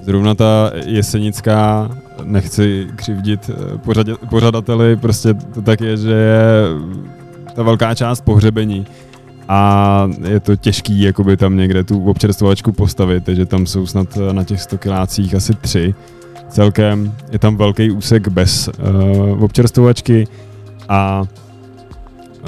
[0.02, 1.90] Zrovna ta jesenická,
[2.24, 6.42] nechci křivdit eh, pořadě, pořadateli, prostě to tak je, že je
[7.54, 8.86] ta velká část pohřebení
[9.48, 14.44] a je to těžký jakoby tam někde tu občerstvovačku postavit, takže tam jsou snad na
[14.44, 15.94] těch 100 kilácích asi tři
[16.50, 17.12] celkem.
[17.32, 20.28] Je tam velký úsek bez uh, občerstvovačky
[20.88, 21.22] a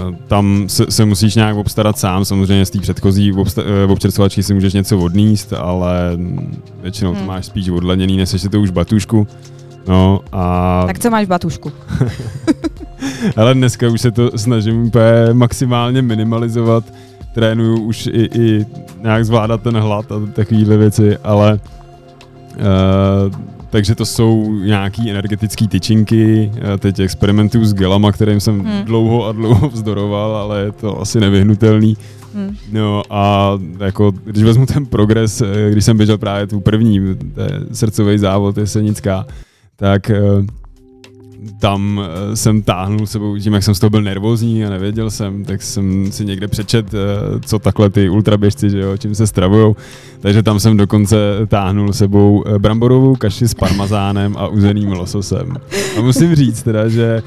[0.08, 4.42] uh, tam se, se musíš nějak obstarat sám, samozřejmě z té předchozí obsta- uh, občerstvovačky
[4.42, 6.18] si můžeš něco odníst, ale
[6.82, 7.20] většinou hmm.
[7.20, 9.26] to máš spíš odlaněný, neseš si to už batušku.
[9.88, 10.84] No a...
[10.86, 11.72] Tak co máš v batušku?
[13.36, 16.84] ale dneska už se to snažím úplně maximálně minimalizovat,
[17.34, 18.66] trénuju už i, i
[19.02, 21.60] nějak zvládat ten hlad a takovéhle věci, ale
[22.56, 28.84] uh, takže to jsou nějaký energetické tyčinky, teď experimentuju s gelama, kterým jsem hmm.
[28.84, 31.96] dlouho a dlouho vzdoroval, ale je to asi nevyhnutelný.
[32.34, 32.56] Hmm.
[32.72, 37.00] No a jako, když vezmu ten progres, eh, když jsem běžel právě tu první,
[37.72, 39.26] srdcový závod Jesenická,
[39.76, 40.20] tak eh,
[41.58, 45.44] tam eh, jsem táhnul sebou, tím jak jsem z toho byl nervózní a nevěděl jsem,
[45.44, 46.98] tak jsem si někde přečet, eh,
[47.46, 49.76] co takhle ty ultraběžci, že jo, čím se stravujou.
[50.20, 51.16] Takže tam jsem dokonce
[51.48, 55.56] táhnul sebou eh, bramborovou kaši s parmazánem a uzeným lososem.
[55.98, 57.22] A musím říct teda, že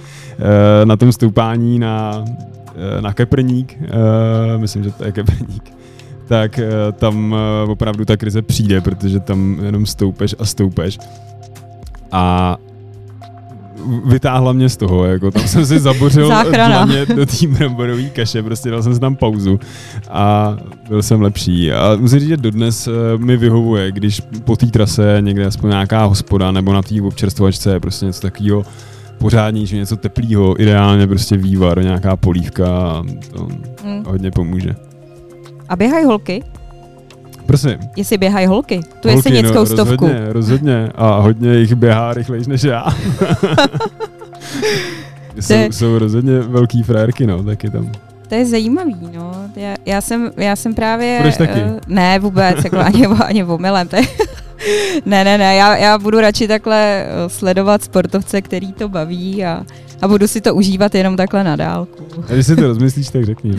[0.84, 2.26] na tom stoupání na,
[3.00, 3.78] na Keprník,
[4.58, 5.74] myslím, že to je Keprník,
[6.28, 6.60] tak
[6.98, 7.36] tam
[7.68, 11.00] opravdu ta krize přijde, protože tam jenom stoupeš a stoupeš.
[12.12, 12.58] A
[14.06, 18.70] vytáhla mě z toho, jako tam jsem si zabořil dlaně do té bramborové kaše, prostě
[18.70, 19.60] dal jsem si tam pauzu
[20.10, 20.56] a
[20.90, 21.72] byl jsem lepší.
[21.72, 26.06] A musím říct, že dodnes eh, mi vyhovuje, když po té trase někde aspoň nějaká
[26.06, 28.64] hospoda nebo na té občerstvovačce je prostě něco takového
[29.18, 32.66] pořádnější, něco teplého, ideálně prostě vývar, nějaká polívka,
[33.34, 33.48] to
[33.84, 34.04] hmm.
[34.08, 34.76] hodně pomůže.
[35.70, 36.44] A běhají holky?
[37.46, 37.80] Prosím.
[37.96, 40.06] Jestli běhají holky, tu holky, jesenickou no, stovku.
[40.06, 40.90] Rozhodně, rozhodně.
[40.96, 42.86] A hodně jich běhá rychlejš než já.
[45.40, 47.92] jsou, jsou rozhodně velký frérky, no, taky tam.
[48.28, 49.34] To je zajímavý, no.
[49.56, 51.18] Já, já, jsem, já jsem právě...
[51.18, 51.62] Budeš taky?
[51.64, 53.88] Uh, ne, vůbec, jako ani, ani omylem.
[53.88, 54.02] To je,
[55.06, 59.64] ne, ne, ne, já, já budu radši takhle eh, sledovat sportovce, který to baví a,
[60.02, 62.06] a budu si to užívat jenom takhle na dálku.
[62.30, 63.58] A když si to rozmyslíš, tak řekni.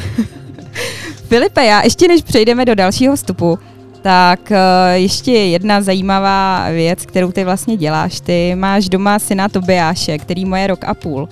[1.29, 3.59] Filipe, já ještě než přejdeme do dalšího vstupu,
[4.07, 4.59] tak eh,
[4.95, 8.21] ještě jedna zajímavá věc, kterou ty vlastně děláš.
[8.21, 11.29] Ty máš doma syna Tobiáše, který má rok a půl.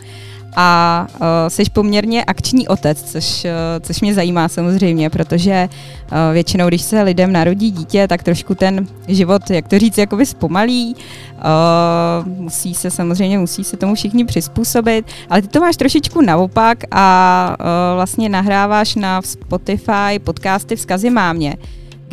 [0.57, 3.51] A uh, jsi poměrně akční otec, což, uh,
[3.81, 8.87] což mě zajímá samozřejmě, protože uh, většinou, když se lidem narodí dítě, tak trošku ten
[9.09, 15.07] život, jak to říct, jakoby zpomalí, uh, musí se samozřejmě, musí se tomu všichni přizpůsobit,
[15.31, 21.57] ale ty to máš trošičku naopak a uh, vlastně nahráváš na Spotify podcasty Vzkazy mámě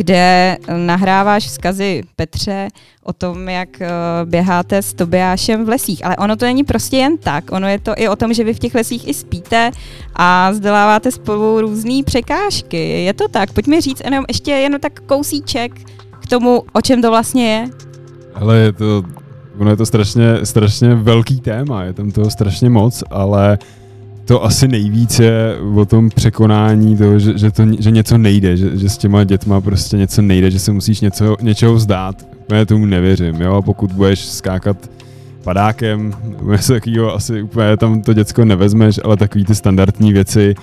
[0.01, 2.67] kde nahráváš vzkazy Petře
[3.03, 3.89] o tom, jak eh,
[4.25, 6.05] běháte s Tobiášem v lesích.
[6.05, 7.51] Ale ono to není prostě jen tak.
[7.51, 9.71] Ono je to i o tom, že vy v těch lesích i spíte
[10.15, 13.03] a zdeláváte spolu různé překážky.
[13.03, 13.53] Je to tak?
[13.53, 15.71] Pojďme říct jenom ještě jenom tak kousíček
[16.19, 17.69] k tomu, o čem to vlastně je.
[18.33, 19.03] Ale je to,
[19.59, 23.80] ono je to strašně, strašně velký téma, je tam toho strašně moc, ale uh,
[24.25, 28.77] to asi nejvíc je o tom překonání toho, že, že, to, že něco nejde, že,
[28.77, 32.27] že s těma dětma prostě něco nejde, že se musíš něco, něčeho vzdát.
[32.49, 34.77] Já tomu nevěřím, jo, pokud budeš skákat
[35.43, 40.55] padákem, nebo něco takového, asi úplně tam to děcko nevezmeš, ale takový ty standardní věci,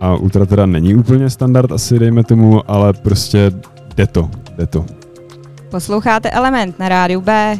[0.00, 3.52] a ultra teda není úplně standard asi, dejme tomu, ale prostě
[3.96, 4.84] jde to, jde to.
[5.70, 7.58] Posloucháte Element na rádiu B.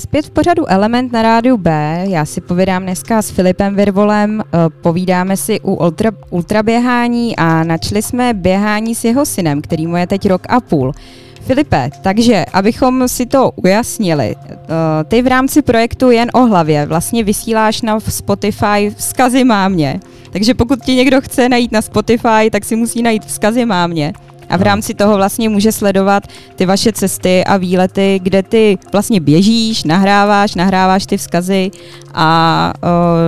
[0.00, 2.00] zpět v pořadu Element na rádiu B.
[2.08, 8.02] Já si povídám dneska s Filipem Virvolem, eh, povídáme si u ultra, ultraběhání a načli
[8.02, 10.92] jsme běhání s jeho synem, který mu je teď rok a půl.
[11.40, 14.56] Filipe, takže abychom si to ujasnili, eh,
[15.04, 20.00] ty v rámci projektu Jen o hlavě vlastně vysíláš na Spotify vzkazy mámě.
[20.30, 24.12] Takže pokud ti někdo chce najít na Spotify, tak si musí najít vzkazy mámě.
[24.48, 26.22] A v rámci toho vlastně může sledovat
[26.56, 31.70] ty vaše cesty a výlety, kde ty vlastně běžíš, nahráváš, nahráváš ty vzkazy
[32.14, 32.72] a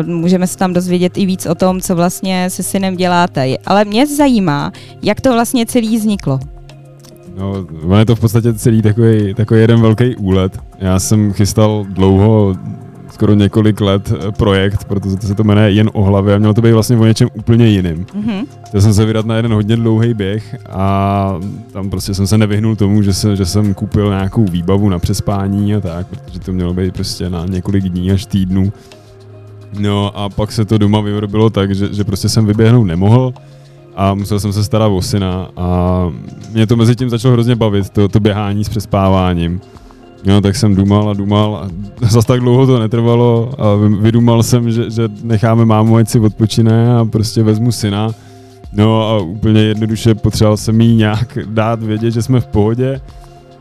[0.02, 3.56] uh, můžeme se tam dozvědět i víc o tom, co vlastně se synem děláte.
[3.66, 6.40] Ale mě zajímá, jak to vlastně celý vzniklo.
[7.36, 7.66] No,
[7.96, 10.58] je to v podstatě celý takový, takový jeden velký úlet.
[10.78, 12.54] Já jsem chystal dlouho
[13.20, 16.54] skoro několik let eh, projekt, protože to se to jmenuje jen o hlavě a mělo
[16.54, 18.04] to být vlastně o něčem úplně jiným.
[18.04, 18.46] Mm-hmm.
[18.66, 21.34] Chtěl jsem se vydat na jeden hodně dlouhý běh a
[21.72, 25.74] tam prostě jsem se nevyhnul tomu, že, se, že jsem koupil nějakou výbavu na přespání
[25.74, 28.72] a tak, protože to mělo být prostě na několik dní až týdnů.
[29.78, 33.34] No a pak se to doma vyrobilo tak, že, že prostě jsem vyběhnout nemohl
[33.96, 36.06] a musel jsem se starat o syna a
[36.52, 39.60] mě to mezi tím začalo hrozně bavit, to, to běhání s přespáváním.
[40.24, 41.68] No, tak jsem dumal a dumal a
[42.08, 43.64] zase tak dlouho to netrvalo a
[44.00, 48.10] vydumal jsem, že, že necháme mámu, ať si odpočine a prostě vezmu syna.
[48.72, 53.00] No a úplně jednoduše potřeboval jsem jí nějak dát vědět, že jsme v pohodě.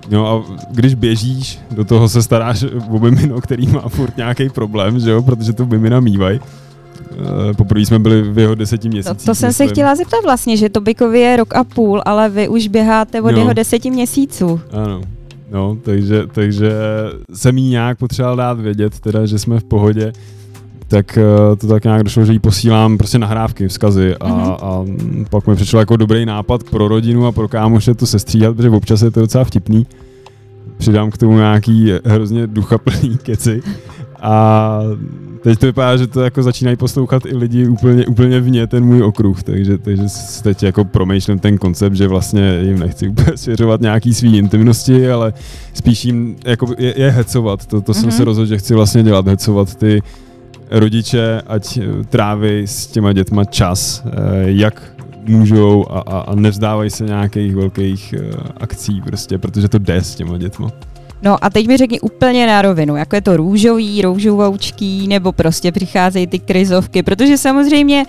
[0.10, 5.00] No a když běžíš, do toho se staráš o mimino, který má furt nějaký problém,
[5.00, 6.40] že jo, protože to mimina mývají.
[7.12, 9.18] Eh, poprvé jsme byli v jeho deseti měsících.
[9.18, 12.48] To, to jsem se chtěla zeptat vlastně, že Tobikovi je rok a půl, ale vy
[12.48, 13.38] už běháte od no.
[13.38, 14.62] jeho deseti měsíců.
[14.72, 15.02] Ano.
[15.52, 16.72] No, takže, takže
[17.34, 20.14] jsem jí nějak potřeboval dát vědět, teda, že jsme v pohodě,
[20.88, 24.58] tak uh, to tak nějak došlo, že jí posílám prostě nahrávky, vzkazy a, mm-hmm.
[24.62, 24.86] a
[25.30, 29.02] pak mi přišlo jako dobrý nápad pro rodinu a pro kámoše to sestříhat, protože občas
[29.02, 29.86] je to docela vtipný.
[30.78, 33.62] Přidám k tomu nějaký hrozně duchaplný keci
[34.22, 34.80] a
[35.42, 39.04] teď to vypadá, že to jako začínají poslouchat i lidi úplně, úplně vně ten můj
[39.04, 40.04] okruh, takže, takže
[40.44, 45.34] teď jako promýšlím ten koncept, že vlastně jim nechci úplně svěřovat nějaký svý intimnosti, ale
[45.74, 47.96] spíš jim jako je, je hecovat, to, to mm-hmm.
[47.96, 48.18] jsem Mhm.
[48.18, 50.02] se rozhodl, že chci vlastně dělat, hecovat ty
[50.72, 54.12] rodiče, ať tráví s těma dětma čas, eh,
[54.46, 54.84] jak
[55.26, 60.16] můžou a, a, a nevzdávají se nějakých velkých uh, akcí prostě, protože to jde s
[60.16, 60.72] těma dětma.
[61.22, 65.72] No a teď mi řekni úplně na rovinu, jako je to růžový, růžovoučký, nebo prostě
[65.72, 68.06] přicházejí ty krizovky, protože samozřejmě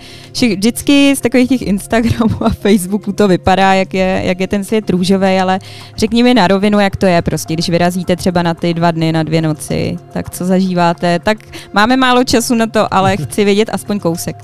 [0.57, 4.89] vždycky z takových těch Instagramů a Facebooku to vypadá, jak je, jak je ten svět
[4.89, 5.59] růžový, ale
[5.97, 9.11] řekni mi na rovinu, jak to je prostě, když vyrazíte třeba na ty dva dny,
[9.11, 11.37] na dvě noci, tak co zažíváte, tak
[11.73, 14.35] máme málo času na to, ale chci vědět aspoň kousek.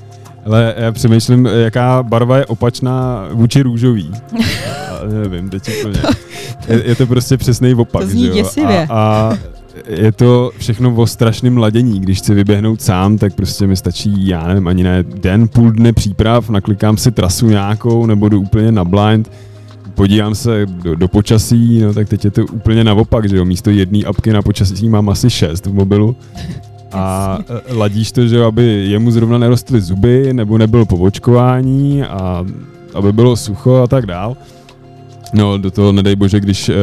[0.48, 4.12] Ale já přemýšlím, jaká barva je opačná vůči růžový.
[5.02, 6.00] A nevím, teď úplně.
[6.68, 8.02] Je, je to prostě přesný opak.
[8.02, 8.34] To zní že jo?
[8.34, 8.88] děsivě.
[8.90, 9.38] A, a
[9.88, 12.00] je to všechno o strašném ladění.
[12.00, 15.94] Když chci vyběhnout sám, tak prostě mi stačí, já nevím, ani ne den, půl dne
[15.94, 19.32] příprav, naklikám si trasu nějakou, nebo jdu úplně na blind,
[19.96, 23.70] podívám se do, do počasí, no tak teď je to úplně naopak, že jo, místo
[23.70, 26.16] jedné apky na počasí mám asi šest v mobilu.
[26.92, 27.38] A
[27.70, 32.46] e, ladíš to, že aby jemu zrovna nerostly zuby, nebo nebyl po očkování a
[32.94, 34.38] aby bylo sucho a tak dál.
[35.34, 36.76] No, do toho nedej bože, když uh,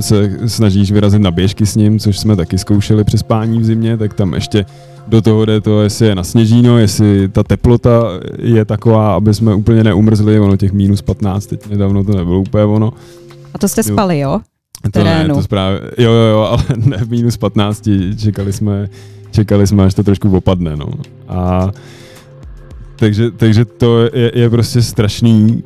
[0.00, 3.96] se snažíš vyrazit na běžky s ním, což jsme taky zkoušeli při spání v zimě,
[3.96, 4.64] tak tam ještě
[5.08, 8.02] do toho jde to, jestli je na sněžíno, jestli ta teplota
[8.38, 12.64] je taková, aby jsme úplně neumrzli, ono těch minus 15, teď nedávno to nebylo úplně
[12.64, 12.92] ono.
[13.54, 13.94] A to jste Jo.
[13.94, 14.40] spali, jo?
[14.92, 15.34] To ne, terénu.
[15.34, 18.88] to správně, jo, jo, jo, ale ne v minus 15, čekali jsme,
[19.36, 20.88] čekali jsme, až to trošku opadne, no.
[21.28, 21.70] A
[22.96, 25.62] takže, takže to je, je prostě strašný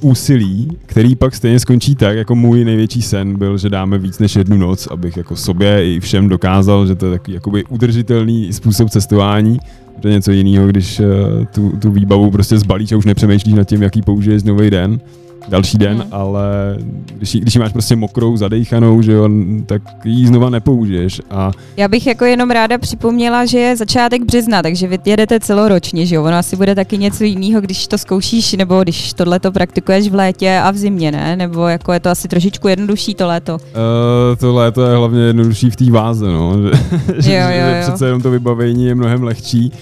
[0.00, 4.36] úsilí, který pak stejně skončí tak, jako můj největší sen byl, že dáme víc než
[4.36, 8.90] jednu noc, abych jako sobě i všem dokázal, že to je takový jakoby udržitelný způsob
[8.90, 9.58] cestování.
[10.00, 11.06] To je něco jiného, když uh,
[11.54, 15.00] tu, tu výbavu prostě zbalíš a už nepřemýšlíš nad tím, jaký použiješ nový den,
[15.48, 16.08] další den, hmm.
[16.10, 16.76] ale
[17.16, 19.28] když, ji- když ji máš prostě mokrou, zadejchanou, že jo,
[19.66, 24.62] tak ji znova nepoužiješ a Já bych jako jenom ráda připomněla, že je začátek března,
[24.62, 26.24] takže vy jedete celoročně, že jo?
[26.24, 30.14] Ono asi bude taky něco jiného, když to zkoušíš, nebo když tohle to praktikuješ v
[30.14, 31.36] létě a v zimě, ne?
[31.36, 33.54] Nebo jako je to asi trošičku jednodušší to léto.
[33.54, 36.56] Uh, to léto je hlavně jednodušší v té váze, no.
[36.62, 36.70] že,
[37.22, 37.82] že, Jo, jo, že jo.
[37.82, 39.72] přece jenom to vybavení je mnohem lehčí,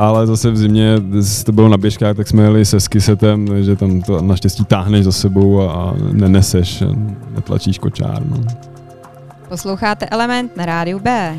[0.00, 3.76] ale zase v zimě, když to bylo na běžkách, tak jsme jeli se skisetem, že
[3.76, 6.82] tam to naštěstí táhneš za sebou a, a neneseš,
[7.30, 8.36] netlačíš kočár, no.
[9.48, 11.36] Posloucháte Element na rádiu B.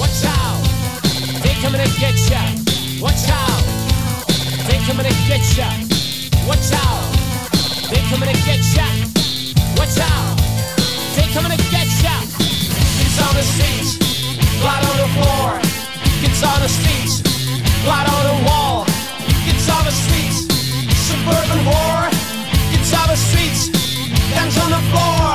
[0.00, 0.62] Watch out!
[1.42, 2.38] They coming to get ya!
[6.46, 7.04] Watch out!
[7.90, 8.86] They coming to get ya!
[9.76, 10.43] Watch out!
[11.34, 12.14] Coming to get ya!
[13.02, 13.98] It's on the streets,
[14.62, 15.58] blood on the floor.
[16.22, 17.22] It's on the streets,
[17.82, 18.84] blood on the wall.
[19.50, 20.46] It's on the streets,
[20.94, 22.06] suburban war.
[22.70, 23.66] It's on the streets,
[24.30, 25.34] guns on the floor.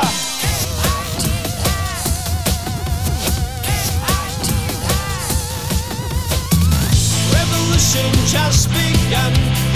[7.35, 9.68] Revolution just begun.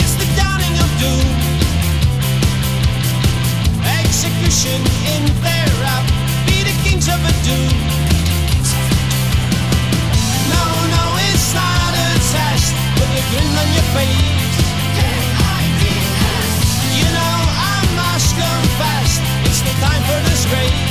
[4.14, 6.08] Execution in their wrath.
[6.46, 7.74] Be the kings of a doom.
[10.54, 11.04] No, no,
[11.34, 12.76] it's not a test.
[12.94, 14.58] Put a grin on your face.
[16.94, 17.38] You know
[17.74, 19.18] I must confess.
[19.50, 20.83] It's the time for disgrace.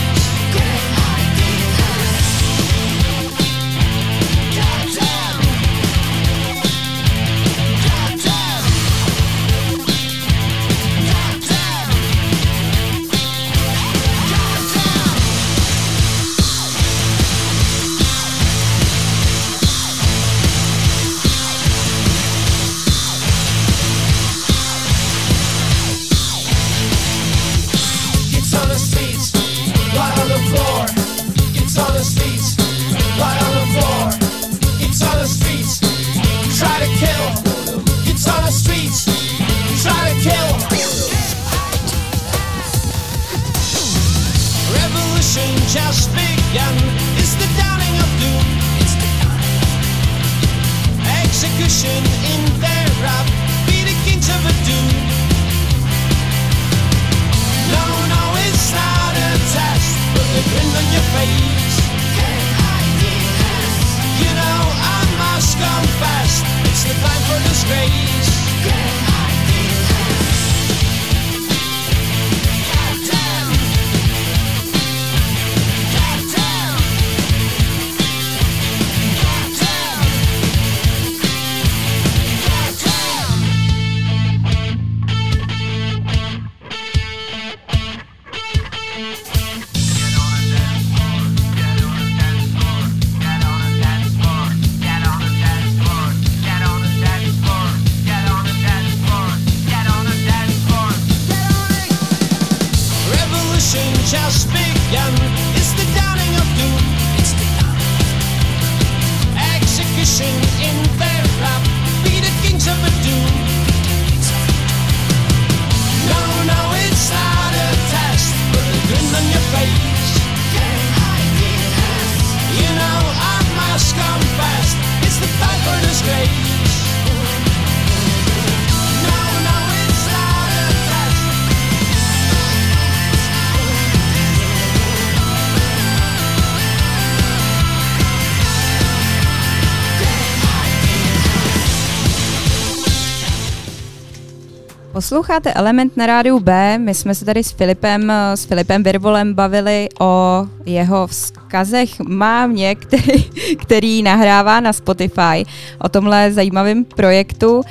[145.02, 146.78] Posloucháte Element na rádiu B.
[146.78, 152.74] My jsme se tady s Filipem, eh, s Filipem Virvolem bavili o jeho vzkazech mámě,
[152.74, 153.24] který,
[153.62, 155.44] který nahrává na Spotify,
[155.78, 157.56] o tomhle zajímavém projektu.
[157.56, 157.62] Uh,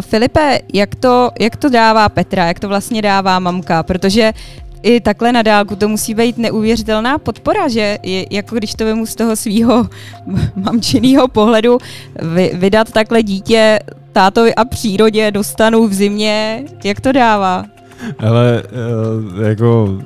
[0.00, 4.32] Filipe, jak to, jak to dává Petra, jak to vlastně dává mamka, protože
[4.82, 9.06] i takhle na dálku to musí být neuvěřitelná podpora, že je, jako když to vemu
[9.06, 9.88] z toho svého
[10.56, 11.78] mamčinného pohledu,
[12.34, 13.78] vy, vydat takhle dítě
[14.18, 17.64] tátovi a přírodě dostanu v zimě, jak to dává?
[18.18, 18.62] Ale
[19.36, 19.98] uh, jako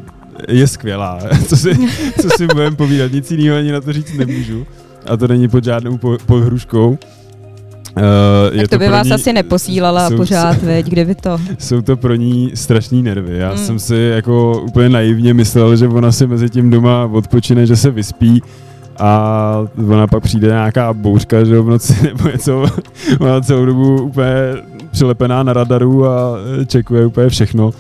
[0.49, 1.19] je skvělá.
[1.49, 1.75] Co si,
[2.23, 4.67] co si budeme povídat, nic jiného ani na to říct nemůžu.
[5.07, 6.89] A to není pod žádnou po, pohruškou.
[6.91, 11.39] Uh, tak to by vás ní, asi neposílala jsou, pořád, veď, kdyby to.
[11.59, 13.39] Jsou to pro ní strašný nervy.
[13.39, 13.59] Já mm.
[13.59, 17.91] jsem si jako úplně naivně myslel, že ona si mezi tím doma odpočine, že se
[17.91, 18.43] vyspí
[18.99, 22.67] a ona pak přijde nějaká bouřka, že v noci nebo něco,
[23.21, 24.33] ona celou dobu úplně
[24.91, 26.37] přilepená na radaru a
[26.67, 27.71] čekuje úplně všechno.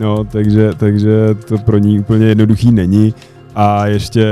[0.00, 3.14] No, takže, takže to pro ní úplně jednoduchý není.
[3.54, 4.24] A ještě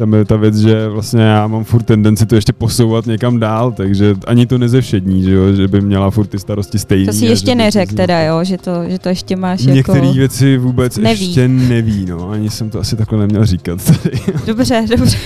[0.00, 3.72] tam je ta věc, že vlastně já mám furt tendenci to ještě posouvat někam dál,
[3.72, 7.06] takže ani to nezevšední, že, jo, že by měla furt ty starosti stejný.
[7.06, 10.12] To si ještě neřek teda, jo, že to, že to ještě máš Některé jako...
[10.12, 11.26] věci vůbec neví.
[11.26, 14.20] ještě neví, no, ani jsem to asi takhle neměl říkat tady.
[14.46, 15.16] Dobře, dobře.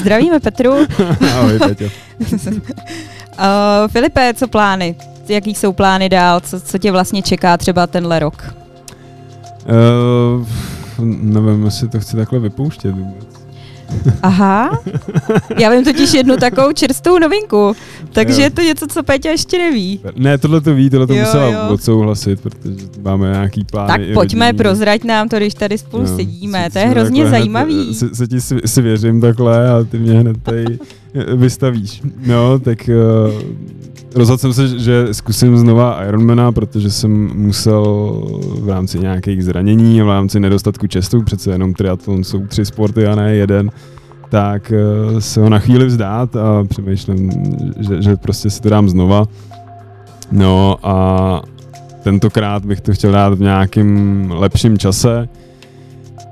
[0.00, 0.72] Zdravíme Petru.
[1.38, 1.84] Ahoj, Peťo.
[1.84, 1.90] uh,
[3.88, 4.94] Filipe, co plány?
[5.28, 6.40] Jaký jsou plány dál?
[6.40, 8.54] Co, co tě vlastně čeká třeba tenhle rok?
[9.68, 10.46] Uh,
[11.04, 13.40] nevím, jestli to chci takhle vypouštět vůbec.
[14.22, 14.70] Aha,
[15.58, 17.76] já vím totiž jednu takovou čerstvou novinku,
[18.12, 18.44] takže jo.
[18.46, 20.00] je to něco, co Peťa ještě neví.
[20.16, 21.60] Ne, tohle to ví, tohle to musela jo.
[21.68, 23.86] odsouhlasit, protože máme nějaký plán.
[23.86, 24.58] Tak pojďme, rodinný.
[24.58, 27.84] prozrať nám to, když tady spolu jo, sedíme, si, to je hrozně zajímavý.
[27.84, 30.78] Hned, se, se ti si, si věřím takhle a ty mě hned tady
[31.36, 32.02] vystavíš.
[32.26, 33.42] No, tak uh,
[34.14, 37.84] rozhodl jsem se, že zkusím znova Ironmana, protože jsem musel
[38.60, 43.14] v rámci nějakých zranění v rámci nedostatku času, přece jenom triatlon jsou tři sporty a
[43.14, 43.70] ne jeden,
[44.28, 44.72] tak
[45.12, 47.30] uh, se ho na chvíli vzdát a přemýšlím,
[47.78, 49.24] že, že prostě si to dám znova.
[50.32, 51.42] No a
[52.02, 55.28] tentokrát bych to chtěl dát v nějakém lepším čase,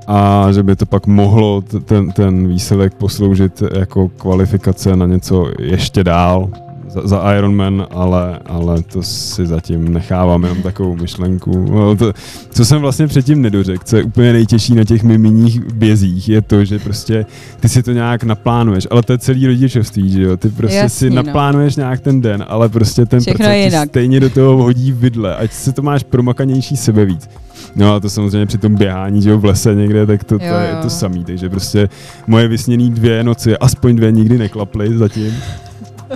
[0.09, 6.05] a že by to pak mohlo ten, ten výsledek posloužit jako kvalifikace na něco ještě
[6.05, 6.49] dál
[6.89, 11.67] za, za Ironman, ale, ale to si zatím nechávám jenom takovou myšlenku.
[11.71, 12.13] No, to,
[12.51, 16.65] co jsem vlastně předtím nedořekl, co je úplně nejtěžší na těch miminích bězích, je to,
[16.65, 17.27] že prostě
[17.61, 20.37] ty si to nějak naplánuješ, ale to je celý rodičovství, že jo?
[20.37, 21.23] Ty prostě Jasný, si no.
[21.23, 25.53] naplánuješ nějak ten den, ale prostě ten Všechno proces stejně do toho hodí vidle, ať
[25.53, 27.29] si to máš promakanější sebe víc.
[27.77, 30.45] No a to samozřejmě při tom běhání, že jo, v lese někde, tak to, to
[30.45, 31.25] jo, je to samý.
[31.25, 31.89] Takže prostě
[32.27, 35.35] moje vysněné dvě noci, aspoň dvě nikdy neklaply zatím.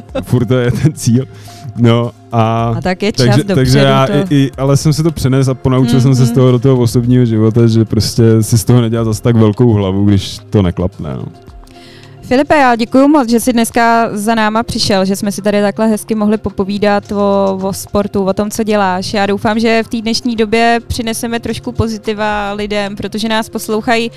[0.22, 1.24] Furt to je ten cíl.
[1.76, 4.12] No a, a tak je čas takže, takže já to...
[4.12, 6.02] i, i, ale jsem si to přenes a ponaučil mm-hmm.
[6.02, 9.22] jsem se z toho do toho osobního života, že prostě si z toho nedělat zase
[9.22, 11.16] tak velkou hlavu, když to neklapne.
[11.16, 11.24] No.
[12.22, 15.86] Filipe, já děkuji moc, že jsi dneska za náma přišel, že jsme si tady takhle
[15.86, 19.14] hezky mohli popovídat o, o sportu, o tom, co děláš.
[19.14, 24.16] Já doufám, že v té dnešní době přineseme trošku pozitiva lidem, protože nás poslouchají uh,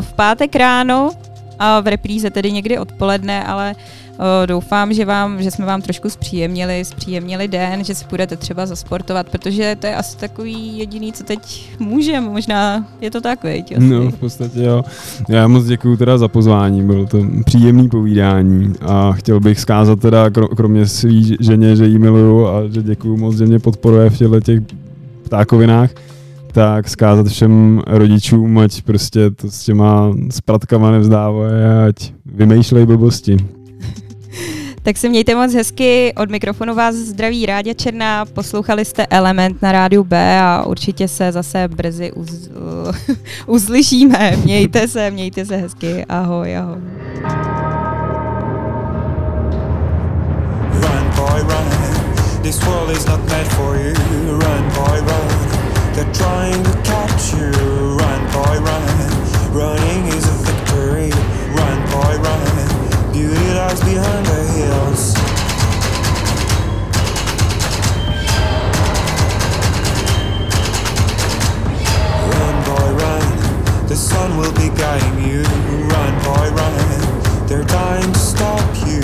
[0.00, 1.10] v pátek ráno
[1.58, 4.07] a v repríze tedy někdy odpoledne, ale uh,
[4.46, 9.28] Doufám, že, vám, že jsme vám trošku zpříjemnili, zpříjemnili den, že si budete třeba zasportovat,
[9.28, 12.28] protože to je asi takový jediný, co teď můžeme.
[12.28, 13.74] Možná je to tak, veď?
[13.78, 14.84] No, v podstatě jo.
[15.28, 20.30] Já moc děkuji teda za pozvání, bylo to příjemný povídání a chtěl bych zkázat teda
[20.30, 24.40] kromě svý ženě, že jí miluju a že děkuji moc, že mě podporuje v těchto
[24.40, 24.60] těch
[25.22, 25.90] ptákovinách
[26.52, 31.52] tak zkázat všem rodičům, ať prostě to s těma spratkama nevzdávají,
[31.88, 33.36] ať vymýšlej blbosti.
[34.82, 36.12] Tak se mějte moc hezky.
[36.16, 38.24] Od mikrofonu vás zdraví Rádě Černá.
[38.24, 42.50] Poslouchali jste Element na rádiu B a určitě se zase brzy uz,
[43.46, 44.36] uzlyšíme.
[44.44, 46.04] Mějte se, mějte se hezky.
[46.08, 46.78] Ahoj, ahoj.
[50.72, 51.68] Run, boy, run.
[52.42, 53.94] This world is not meant for you.
[54.38, 55.28] Run, boy, run.
[55.94, 57.50] They're trying to catch you.
[57.98, 58.82] Run, boy, run.
[59.52, 61.10] Running is a victory.
[61.54, 63.12] Run, boy, run.
[63.12, 65.14] Beauty lies behind the hills.
[72.32, 73.88] Run, boy, run.
[73.88, 75.42] The sun will be guiding you.
[75.92, 77.46] Run, boy, run.
[77.46, 79.00] They're dying to stop you.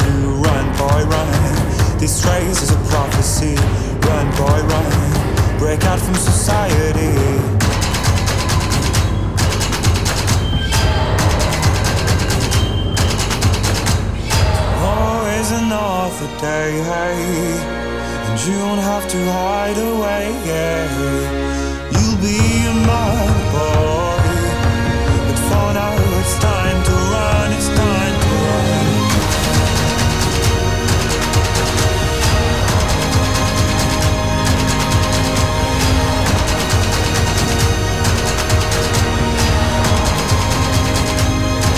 [0.47, 1.99] Run, boy, run.
[1.99, 3.57] This race is a prophecy.
[4.09, 5.59] Run, boy, run.
[5.59, 7.64] Break out from society.
[15.63, 16.73] Another day,
[18.27, 20.27] and you don't have to hide away.
[21.95, 22.39] You'll be
[22.71, 24.04] in my